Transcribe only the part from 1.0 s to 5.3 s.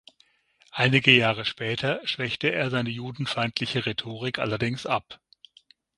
Jahre später schwächte er seine judenfeindliche Rhetorik allerdings ab.